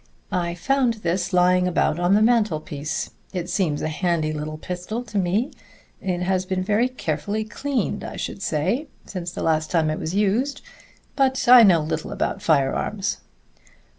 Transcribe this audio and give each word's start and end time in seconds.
"I 0.31 0.55
found 0.55 0.95
this 1.05 1.31
lying 1.31 1.67
about 1.67 1.99
on 1.99 2.15
the 2.15 2.23
mantel 2.23 2.59
piece. 2.59 3.11
It 3.33 3.51
seems 3.51 3.83
a 3.83 3.87
handy 3.87 4.33
little 4.33 4.57
pistol 4.57 5.03
to 5.03 5.17
me, 5.19 5.51
and 6.01 6.23
it 6.23 6.25
has 6.25 6.43
been 6.43 6.63
very 6.63 6.89
carefully 6.89 7.43
cleaned, 7.43 8.03
I 8.03 8.15
should 8.15 8.41
say, 8.41 8.87
since 9.05 9.29
the 9.31 9.43
last 9.43 9.69
time 9.69 9.91
it 9.91 9.99
was 9.99 10.15
used. 10.15 10.61
But 11.15 11.47
I 11.47 11.61
know 11.61 11.81
little 11.81 12.11
about 12.11 12.41
firearms." 12.41 13.19